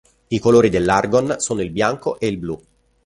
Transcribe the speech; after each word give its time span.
I 0.29 0.39
colori 0.39 0.69
dell'Argon 0.69 1.35
sono 1.37 1.61
il 1.61 1.69
bianco 1.69 2.19
e 2.19 2.25
il 2.25 2.37
blu 2.37 2.59